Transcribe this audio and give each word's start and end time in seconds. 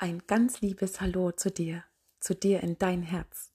Ein 0.00 0.22
ganz 0.28 0.60
liebes 0.60 1.00
Hallo 1.00 1.32
zu 1.32 1.50
dir, 1.50 1.82
zu 2.20 2.32
dir 2.32 2.62
in 2.62 2.78
dein 2.78 3.02
Herz. 3.02 3.50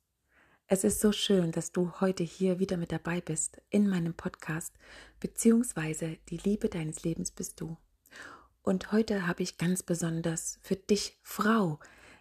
Es 0.68 0.84
ist 0.84 1.00
so 1.00 1.14
schön, 1.14 1.54
dass 1.54 1.72
du 1.72 2.02
heute 2.02 2.24
hier 2.24 2.60
wieder 2.60 2.76
mit 2.76 2.92
dabei 2.92 3.22
bist 3.22 3.62
in 3.70 3.88
meinem 3.88 4.14
Podcast, 4.14 4.74
beziehungsweise 5.22 6.18
die 6.28 6.36
Liebe 6.36 6.68
deines 6.68 7.04
Lebens 7.04 7.32
bist 7.32 7.62
du. 7.62 7.78
Und 8.62 8.92
heute 8.92 9.26
habe 9.26 9.42
ich 9.42 9.58
ganz 9.58 9.84
besonders 9.84 10.60
für 10.62 10.76
dich, 10.76 11.18
Frau, 11.22 11.80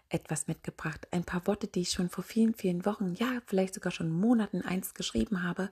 etwas 0.09 0.47
mitgebracht. 0.47 1.09
Ein 1.11 1.25
paar 1.25 1.45
Worte, 1.49 1.67
die 1.67 1.81
ich 1.81 1.91
schon 1.91 2.09
vor 2.09 2.23
vielen, 2.23 2.55
vielen 2.55 2.87
Wochen, 2.87 3.15
ja, 3.15 3.43
vielleicht 3.47 3.75
sogar 3.75 3.91
schon 3.91 4.09
Monaten 4.09 4.63
einst 4.63 4.95
geschrieben 4.95 5.43
habe 5.43 5.69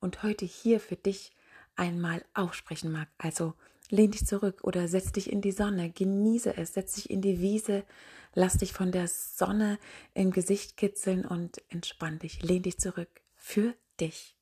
und 0.00 0.22
heute 0.22 0.44
hier 0.44 0.80
für 0.80 0.96
dich 0.96 1.34
einmal 1.76 2.22
aussprechen 2.34 2.92
mag. 2.92 3.08
Also 3.16 3.54
lehn 3.90 4.10
dich 4.10 4.26
zurück 4.26 4.60
oder 4.62 4.88
setz 4.88 5.12
dich 5.12 5.30
in 5.30 5.40
die 5.40 5.52
Sonne, 5.52 5.90
genieße 5.90 6.56
es, 6.56 6.74
setz 6.74 6.94
dich 6.94 7.10
in 7.10 7.22
die 7.22 7.40
Wiese, 7.40 7.84
lass 8.34 8.58
dich 8.58 8.72
von 8.72 8.92
der 8.92 9.08
Sonne 9.08 9.78
im 10.14 10.30
Gesicht 10.30 10.76
kitzeln 10.76 11.24
und 11.24 11.62
entspann 11.68 12.18
dich, 12.18 12.42
lehn 12.42 12.62
dich 12.62 12.78
zurück 12.78 13.08
für 13.34 13.74
dich. 14.00 14.36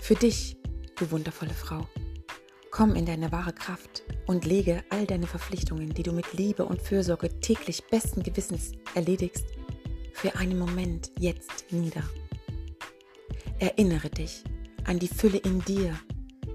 Für 0.00 0.14
dich, 0.16 0.56
du 0.96 1.10
wundervolle 1.10 1.54
Frau. 1.54 1.86
Komm 2.70 2.94
in 2.94 3.06
deine 3.06 3.32
wahre 3.32 3.52
Kraft 3.52 4.02
und 4.26 4.44
lege 4.44 4.84
all 4.90 5.06
deine 5.06 5.26
Verpflichtungen, 5.26 5.92
die 5.92 6.02
du 6.02 6.12
mit 6.12 6.32
Liebe 6.32 6.64
und 6.64 6.82
Fürsorge 6.82 7.40
täglich 7.40 7.84
besten 7.90 8.22
Gewissens 8.22 8.72
erledigst, 8.94 9.44
für 10.12 10.36
einen 10.36 10.58
Moment 10.58 11.10
jetzt 11.18 11.72
nieder. 11.72 12.02
Erinnere 13.60 14.08
dich 14.08 14.42
an 14.84 14.98
die 14.98 15.06
Fülle 15.06 15.36
in 15.36 15.60
dir, 15.60 15.94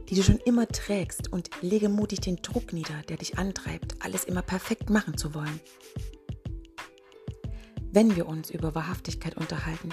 die 0.10 0.16
du 0.16 0.24
schon 0.24 0.40
immer 0.40 0.68
trägst 0.68 1.32
und 1.32 1.52
lege 1.62 1.88
mutig 1.88 2.22
den 2.22 2.38
Druck 2.38 2.74
nieder, 2.74 3.04
der 3.08 3.18
dich 3.18 3.38
antreibt, 3.38 4.04
alles 4.04 4.24
immer 4.24 4.42
perfekt 4.42 4.90
machen 4.90 5.16
zu 5.16 5.36
wollen. 5.36 5.60
Wenn 7.92 8.16
wir 8.16 8.26
uns 8.26 8.50
über 8.50 8.74
Wahrhaftigkeit 8.74 9.38
unterhalten, 9.38 9.90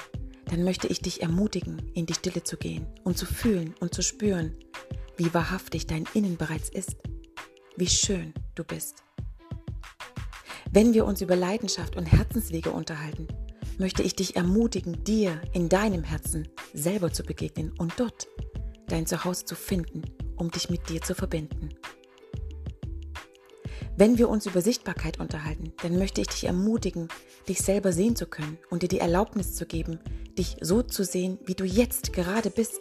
dann 0.47 0.65
möchte 0.65 0.89
ich 0.89 1.03
dich 1.03 1.21
ermutigen, 1.21 1.83
in 1.93 2.07
die 2.07 2.15
Stille 2.15 2.45
zu 2.45 2.57
gehen 2.57 2.87
und 3.05 3.19
zu 3.19 3.27
fühlen 3.27 3.75
und 3.79 3.93
zu 3.93 4.01
spüren, 4.01 4.57
wie 5.19 5.35
wahrhaftig 5.35 5.87
dein 5.87 6.09
Innen 6.15 6.39
bereits 6.39 6.71
ist, 6.71 6.97
wie 7.77 7.89
schön 7.89 8.33
du 8.55 8.65
bist. 8.65 9.03
Wenn 10.71 10.95
wir 10.95 11.05
uns 11.05 11.21
über 11.21 11.37
Leidenschaft 11.37 11.95
und 11.95 12.07
Herzenswege 12.07 12.71
unterhalten, 12.71 13.29
möchte 13.79 14.03
ich 14.03 14.15
dich 14.15 14.37
ermutigen, 14.37 15.05
dir 15.05 15.41
in 15.53 15.69
deinem 15.69 16.05
Herzen 16.05 16.49
selber 16.75 17.13
zu 17.13 17.23
begegnen 17.23 17.73
und 17.79 17.93
dort 17.97 18.29
dein 18.89 19.07
Zuhause 19.07 19.45
zu 19.45 19.55
finden, 19.55 20.03
um 20.37 20.51
dich 20.51 20.71
mit 20.71 20.89
dir 20.89 21.01
zu 21.01 21.15
verbinden. 21.15 21.71
Wenn 23.97 24.19
wir 24.19 24.29
uns 24.29 24.47
über 24.47 24.63
Sichtbarkeit 24.63 25.21
unterhalten, 25.21 25.73
dann 25.83 25.99
möchte 25.99 26.21
ich 26.21 26.29
dich 26.29 26.45
ermutigen, 26.45 27.09
dich 27.49 27.59
selber 27.59 27.93
sehen 27.93 28.17
zu 28.17 28.27
können 28.27 28.59
und 28.71 28.83
dir 28.83 28.89
die 28.89 29.01
Erlaubnis 29.01 29.55
zu 29.55 29.67
geben, 29.67 29.99
dich 30.39 30.57
so 30.61 30.83
zu 30.83 31.05
sehen, 31.05 31.39
wie 31.45 31.55
du 31.55 31.65
jetzt 31.65 32.13
gerade 32.13 32.51
bist 32.51 32.81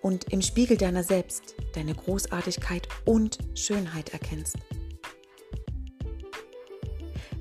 und 0.00 0.32
im 0.32 0.42
Spiegel 0.42 0.76
deiner 0.76 1.04
selbst 1.04 1.54
deine 1.74 1.94
Großartigkeit 1.94 2.88
und 3.04 3.38
Schönheit 3.54 4.10
erkennst. 4.10 4.56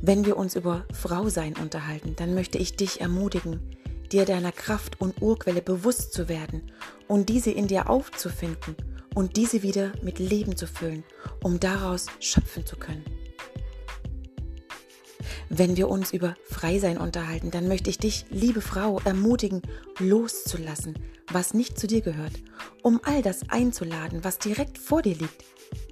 Wenn 0.03 0.25
wir 0.25 0.35
uns 0.35 0.55
über 0.55 0.85
Frausein 0.91 1.55
unterhalten, 1.55 2.16
dann 2.16 2.33
möchte 2.33 2.57
ich 2.57 2.75
dich 2.75 3.02
ermutigen, 3.02 3.59
dir 4.11 4.25
deiner 4.25 4.52
Kraft 4.52 4.99
und 4.99 5.21
Urquelle 5.21 5.61
bewusst 5.61 6.11
zu 6.11 6.27
werden 6.27 6.71
und 7.07 7.30
diese 7.30 7.52
in 7.52 7.67
dir 7.67 7.88
aufzufinden 7.88 8.75
und 9.13 9.38
diese 9.38 9.61
wieder 9.61 9.91
mit 10.02 10.17
Leben 10.17 10.57
zu 10.57 10.66
füllen, 10.66 11.03
um 11.44 11.59
daraus 11.59 12.07
schöpfen 12.19 12.66
zu 12.66 12.77
können. 12.77 13.05
Wenn 15.49 15.77
wir 15.77 15.88
uns 15.88 16.13
über 16.13 16.33
Freisein 16.45 16.97
unterhalten, 16.97 17.51
dann 17.51 17.67
möchte 17.67 17.91
ich 17.91 18.00
dich, 18.00 18.25
liebe 18.31 18.61
Frau, 18.61 19.00
ermutigen, 19.06 19.61
loszulassen, 20.00 20.95
was 21.31 21.53
nicht 21.53 21.78
zu 21.78 21.85
dir 21.85 22.01
gehört, 22.01 22.34
um 22.81 23.00
all 23.03 23.22
das 23.22 23.50
einzuladen, 23.50 24.23
was 24.23 24.40
direkt 24.40 24.79
vor 24.79 25.03
dir 25.03 25.16
liegt, 25.16 25.45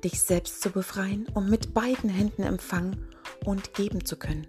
dich 0.03 0.19
selbst 0.19 0.61
zu 0.61 0.71
befreien, 0.71 1.27
um 1.35 1.47
mit 1.47 1.75
beiden 1.75 2.09
Händen 2.09 2.41
empfangen 2.41 3.05
und 3.45 3.73
geben 3.73 4.05
zu 4.05 4.17
können. 4.17 4.47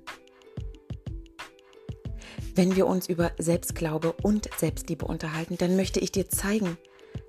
Wenn 2.54 2.76
wir 2.76 2.86
uns 2.86 3.08
über 3.08 3.32
Selbstglaube 3.38 4.12
und 4.12 4.50
Selbstliebe 4.58 5.06
unterhalten, 5.06 5.56
dann 5.56 5.76
möchte 5.76 6.00
ich 6.00 6.12
dir 6.12 6.28
zeigen, 6.28 6.76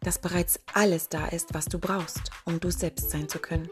dass 0.02 0.20
bereits 0.20 0.60
alles 0.74 1.10
da 1.10 1.28
ist, 1.28 1.54
was 1.54 1.66
du 1.66 1.80
brauchst, 1.80 2.32
um 2.46 2.60
du 2.60 2.72
selbst 2.72 3.12
sein 3.12 3.30
zu 3.30 3.40
können. 3.40 3.70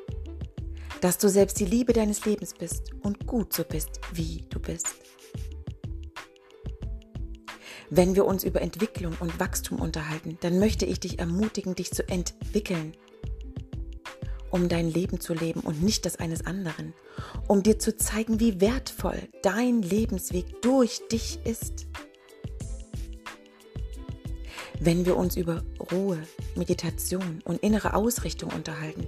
Dass 1.01 1.17
du 1.17 1.27
selbst 1.27 1.59
die 1.59 1.65
Liebe 1.65 1.93
deines 1.93 2.25
Lebens 2.25 2.53
bist 2.53 2.93
und 3.01 3.25
gut 3.25 3.53
so 3.53 3.63
bist, 3.63 3.99
wie 4.13 4.45
du 4.49 4.59
bist. 4.59 4.87
Wenn 7.89 8.15
wir 8.15 8.25
uns 8.25 8.43
über 8.43 8.61
Entwicklung 8.61 9.15
und 9.19 9.39
Wachstum 9.39 9.79
unterhalten, 9.79 10.37
dann 10.41 10.59
möchte 10.59 10.85
ich 10.85 10.99
dich 10.99 11.17
ermutigen, 11.17 11.73
dich 11.73 11.91
zu 11.91 12.07
entwickeln 12.07 12.95
um 14.51 14.69
dein 14.69 14.89
Leben 14.89 15.19
zu 15.19 15.33
leben 15.33 15.61
und 15.61 15.81
nicht 15.83 16.05
das 16.05 16.17
eines 16.17 16.45
anderen, 16.45 16.93
um 17.47 17.63
dir 17.63 17.79
zu 17.79 17.95
zeigen, 17.95 18.39
wie 18.39 18.61
wertvoll 18.61 19.29
dein 19.43 19.81
Lebensweg 19.81 20.61
durch 20.61 21.01
dich 21.11 21.39
ist. 21.43 21.87
Wenn 24.79 25.05
wir 25.05 25.17
uns 25.17 25.35
über 25.35 25.63
Ruhe, 25.91 26.19
Meditation 26.55 27.41
und 27.43 27.61
innere 27.61 27.93
Ausrichtung 27.93 28.51
unterhalten, 28.51 29.07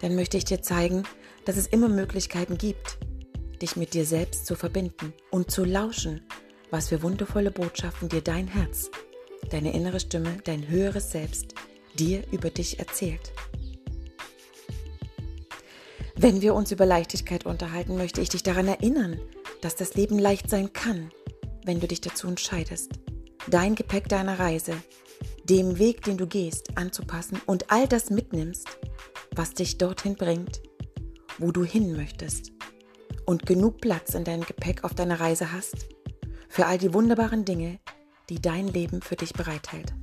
dann 0.00 0.14
möchte 0.14 0.36
ich 0.36 0.44
dir 0.44 0.62
zeigen, 0.62 1.02
dass 1.44 1.56
es 1.56 1.66
immer 1.66 1.88
Möglichkeiten 1.88 2.56
gibt, 2.56 2.98
dich 3.60 3.76
mit 3.76 3.94
dir 3.94 4.04
selbst 4.04 4.46
zu 4.46 4.54
verbinden 4.54 5.12
und 5.30 5.50
zu 5.50 5.64
lauschen, 5.64 6.22
was 6.70 6.88
für 6.88 7.02
wundervolle 7.02 7.50
Botschaften 7.50 8.08
dir 8.08 8.20
dein 8.20 8.46
Herz, 8.46 8.90
deine 9.50 9.72
innere 9.74 10.00
Stimme, 10.00 10.38
dein 10.44 10.68
höheres 10.68 11.10
Selbst 11.10 11.54
dir 11.98 12.22
über 12.30 12.50
dich 12.50 12.78
erzählt. 12.78 13.32
Wenn 16.22 16.42
wir 16.42 16.54
uns 16.54 16.70
über 16.70 16.84
Leichtigkeit 16.84 17.46
unterhalten, 17.46 17.96
möchte 17.96 18.20
ich 18.20 18.28
dich 18.28 18.42
daran 18.42 18.68
erinnern, 18.68 19.18
dass 19.62 19.74
das 19.74 19.94
Leben 19.94 20.18
leicht 20.18 20.50
sein 20.50 20.70
kann, 20.74 21.10
wenn 21.64 21.80
du 21.80 21.88
dich 21.88 22.02
dazu 22.02 22.28
entscheidest, 22.28 22.90
dein 23.48 23.74
Gepäck 23.74 24.06
deiner 24.06 24.38
Reise, 24.38 24.74
dem 25.44 25.78
Weg, 25.78 26.02
den 26.02 26.18
du 26.18 26.26
gehst, 26.26 26.76
anzupassen 26.76 27.40
und 27.46 27.72
all 27.72 27.88
das 27.88 28.10
mitnimmst, 28.10 28.68
was 29.34 29.54
dich 29.54 29.78
dorthin 29.78 30.14
bringt, 30.14 30.60
wo 31.38 31.52
du 31.52 31.64
hin 31.64 31.96
möchtest 31.96 32.52
und 33.24 33.46
genug 33.46 33.80
Platz 33.80 34.12
in 34.12 34.24
deinem 34.24 34.44
Gepäck 34.44 34.84
auf 34.84 34.92
deiner 34.92 35.20
Reise 35.20 35.52
hast 35.52 35.88
für 36.50 36.66
all 36.66 36.76
die 36.76 36.92
wunderbaren 36.92 37.46
Dinge, 37.46 37.80
die 38.28 38.42
dein 38.42 38.68
Leben 38.68 39.00
für 39.00 39.16
dich 39.16 39.32
bereithält. 39.32 39.94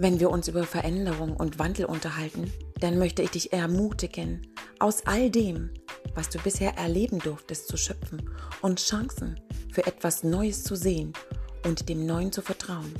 Wenn 0.00 0.20
wir 0.20 0.30
uns 0.30 0.46
über 0.46 0.62
Veränderung 0.62 1.36
und 1.36 1.58
Wandel 1.58 1.86
unterhalten, 1.86 2.52
dann 2.78 2.98
möchte 2.98 3.22
ich 3.22 3.30
dich 3.30 3.52
ermutigen, 3.52 4.46
aus 4.78 5.04
all 5.06 5.28
dem, 5.28 5.70
was 6.14 6.28
du 6.28 6.38
bisher 6.38 6.78
erleben 6.78 7.18
durftest, 7.18 7.66
zu 7.66 7.76
schöpfen 7.76 8.30
und 8.62 8.78
Chancen 8.78 9.40
für 9.72 9.84
etwas 9.86 10.22
Neues 10.22 10.62
zu 10.62 10.76
sehen 10.76 11.14
und 11.64 11.88
dem 11.88 12.06
Neuen 12.06 12.30
zu 12.30 12.42
vertrauen. 12.42 12.94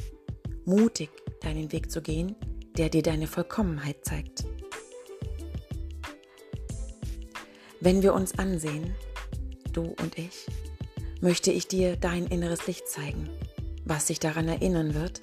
Mutig 0.64 1.10
deinen 1.40 1.70
Weg 1.70 1.88
zu 1.90 2.02
gehen, 2.02 2.34
der 2.76 2.88
dir 2.88 3.02
deine 3.02 3.28
Vollkommenheit 3.28 4.04
zeigt. 4.04 4.44
Wenn 7.80 8.02
wir 8.02 8.12
uns 8.12 8.36
ansehen, 8.40 8.92
du 9.72 9.94
und 10.02 10.18
ich, 10.18 10.46
möchte 11.20 11.52
ich 11.52 11.68
dir 11.68 11.94
dein 11.94 12.26
inneres 12.26 12.66
Licht 12.66 12.88
zeigen, 12.88 13.28
was 13.84 14.06
dich 14.06 14.18
daran 14.18 14.48
erinnern 14.48 14.94
wird, 14.94 15.20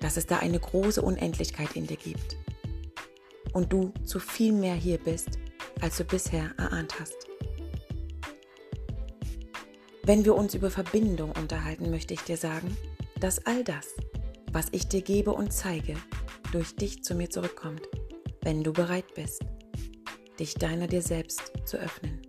dass 0.00 0.16
es 0.16 0.26
da 0.26 0.38
eine 0.38 0.58
große 0.58 1.02
Unendlichkeit 1.02 1.76
in 1.76 1.86
dir 1.86 1.96
gibt 1.96 2.36
und 3.52 3.72
du 3.72 3.92
zu 4.04 4.20
viel 4.20 4.52
mehr 4.52 4.74
hier 4.74 4.98
bist, 4.98 5.38
als 5.80 5.96
du 5.96 6.04
bisher 6.04 6.52
erahnt 6.58 6.98
hast. 7.00 7.28
Wenn 10.02 10.24
wir 10.24 10.34
uns 10.34 10.54
über 10.54 10.70
Verbindung 10.70 11.32
unterhalten, 11.32 11.90
möchte 11.90 12.14
ich 12.14 12.20
dir 12.22 12.36
sagen, 12.36 12.76
dass 13.20 13.44
all 13.44 13.62
das, 13.64 13.88
was 14.52 14.66
ich 14.72 14.88
dir 14.88 15.02
gebe 15.02 15.32
und 15.32 15.52
zeige, 15.52 15.96
durch 16.52 16.74
dich 16.76 17.02
zu 17.04 17.14
mir 17.14 17.28
zurückkommt, 17.28 17.82
wenn 18.42 18.64
du 18.64 18.72
bereit 18.72 19.14
bist, 19.14 19.42
dich 20.38 20.54
deiner 20.54 20.86
dir 20.86 21.02
selbst 21.02 21.52
zu 21.66 21.76
öffnen. 21.76 22.22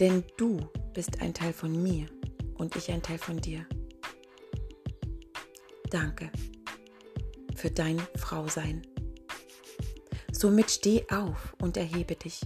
Denn 0.00 0.24
du 0.36 0.60
bist 0.94 1.20
ein 1.20 1.34
Teil 1.34 1.52
von 1.52 1.82
mir 1.82 2.06
und 2.54 2.76
ich 2.76 2.90
ein 2.90 3.02
Teil 3.02 3.18
von 3.18 3.38
dir. 3.38 3.66
Danke 5.90 6.30
für 7.54 7.70
dein 7.70 8.00
Frausein. 8.16 8.82
Somit 10.32 10.70
steh 10.70 11.04
auf 11.10 11.56
und 11.60 11.76
erhebe 11.76 12.14
dich. 12.14 12.40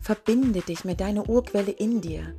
Verbinde 0.00 0.60
dich 0.60 0.84
mit 0.84 1.00
deiner 1.00 1.28
Urquelle 1.28 1.70
in 1.70 2.00
dir 2.00 2.36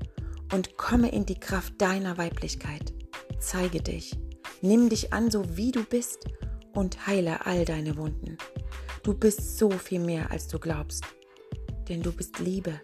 und 0.53 0.77
komme 0.77 1.11
in 1.11 1.25
die 1.25 1.39
Kraft 1.39 1.79
deiner 1.79 2.17
Weiblichkeit. 2.17 2.93
Zeige 3.39 3.81
dich, 3.81 4.17
nimm 4.61 4.89
dich 4.89 5.13
an, 5.13 5.31
so 5.31 5.55
wie 5.55 5.71
du 5.71 5.83
bist 5.83 6.25
und 6.73 7.07
heile 7.07 7.45
all 7.45 7.65
deine 7.65 7.97
Wunden. 7.97 8.37
Du 9.03 9.13
bist 9.13 9.57
so 9.57 9.69
viel 9.69 9.99
mehr, 9.99 10.31
als 10.31 10.47
du 10.47 10.59
glaubst, 10.59 11.03
denn 11.87 12.01
du 12.01 12.11
bist 12.11 12.39
Liebe. 12.39 12.79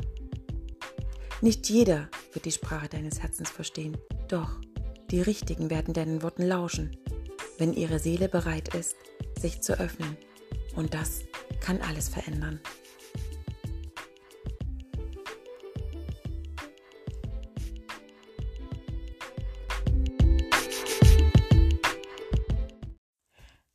Nicht 1.41 1.69
jeder 1.69 2.09
wird 2.33 2.45
die 2.45 2.51
Sprache 2.51 2.87
deines 2.87 3.21
Herzens 3.21 3.49
verstehen, 3.49 3.97
doch 4.29 4.59
die 5.11 5.21
Richtigen 5.21 5.69
werden 5.69 5.93
deinen 5.93 6.23
Worten 6.23 6.43
lauschen, 6.43 6.97
wenn 7.57 7.73
ihre 7.73 7.99
Seele 7.99 8.29
bereit 8.29 8.73
ist, 8.73 8.95
sich 9.39 9.61
zu 9.61 9.79
öffnen. 9.79 10.17
Und 10.75 10.93
das 10.93 11.21
kann 11.59 11.81
alles 11.81 12.09
verändern. 12.09 12.59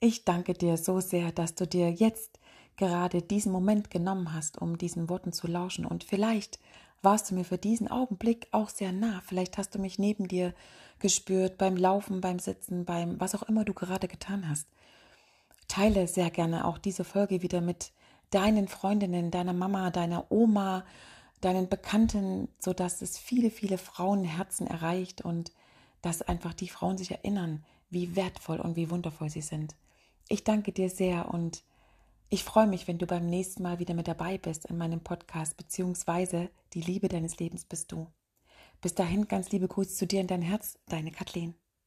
Ich 0.02 0.24
danke 0.24 0.54
dir 0.54 0.78
so 0.78 1.00
sehr, 1.00 1.30
dass 1.30 1.54
du 1.54 1.66
dir 1.66 1.90
jetzt 1.90 2.38
gerade 2.76 3.20
diesen 3.20 3.52
Moment 3.52 3.90
genommen 3.90 4.32
hast, 4.32 4.60
um 4.60 4.78
diesen 4.78 5.10
Worten 5.10 5.32
zu 5.32 5.46
lauschen. 5.46 5.84
Und 5.84 6.04
vielleicht 6.04 6.58
warst 7.02 7.30
du 7.30 7.34
mir 7.34 7.44
für 7.44 7.58
diesen 7.58 7.88
Augenblick 7.88 8.48
auch 8.52 8.68
sehr 8.68 8.92
nah. 8.92 9.22
Vielleicht 9.24 9.58
hast 9.58 9.74
du 9.74 9.78
mich 9.78 9.98
neben 9.98 10.28
dir 10.28 10.54
gespürt, 10.98 11.58
beim 11.58 11.76
Laufen, 11.76 12.20
beim 12.20 12.38
Sitzen, 12.38 12.84
beim 12.84 13.20
was 13.20 13.34
auch 13.34 13.42
immer 13.44 13.64
du 13.64 13.72
gerade 13.72 14.08
getan 14.08 14.48
hast. 14.48 14.68
Teile 15.68 16.06
sehr 16.08 16.30
gerne 16.30 16.66
auch 16.66 16.78
diese 16.78 17.04
Folge 17.04 17.42
wieder 17.42 17.60
mit 17.60 17.92
deinen 18.30 18.68
Freundinnen, 18.68 19.30
deiner 19.30 19.52
Mama, 19.52 19.90
deiner 19.90 20.30
Oma, 20.30 20.84
deinen 21.40 21.68
Bekannten, 21.68 22.48
sodass 22.58 23.02
es 23.02 23.18
viele, 23.18 23.50
viele 23.50 23.78
Frauenherzen 23.78 24.66
erreicht 24.66 25.22
und 25.22 25.52
dass 26.02 26.22
einfach 26.22 26.54
die 26.54 26.68
Frauen 26.68 26.98
sich 26.98 27.10
erinnern, 27.10 27.64
wie 27.88 28.14
wertvoll 28.16 28.60
und 28.60 28.76
wie 28.76 28.90
wundervoll 28.90 29.30
sie 29.30 29.40
sind. 29.40 29.74
Ich 30.28 30.44
danke 30.44 30.72
dir 30.72 30.90
sehr 30.90 31.32
und 31.32 31.62
ich 32.32 32.44
freue 32.44 32.68
mich, 32.68 32.86
wenn 32.86 32.98
du 32.98 33.06
beim 33.06 33.26
nächsten 33.26 33.64
Mal 33.64 33.80
wieder 33.80 33.92
mit 33.92 34.06
dabei 34.06 34.38
bist 34.38 34.66
in 34.66 34.78
meinem 34.78 35.00
Podcast, 35.00 35.56
beziehungsweise 35.56 36.48
die 36.74 36.80
Liebe 36.80 37.08
deines 37.08 37.40
Lebens 37.40 37.64
bist 37.64 37.90
du. 37.90 38.06
Bis 38.80 38.94
dahin 38.94 39.26
ganz 39.26 39.50
liebe 39.50 39.66
Grüße 39.66 39.96
zu 39.96 40.06
dir 40.06 40.20
in 40.20 40.28
dein 40.28 40.40
Herz, 40.40 40.78
deine 40.86 41.10
Kathleen. 41.10 41.59